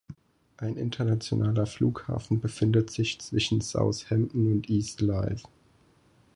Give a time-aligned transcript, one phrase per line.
[0.57, 5.35] Ein internationaler Flughafen befindet sich zwischen Southampton und Eastleigh.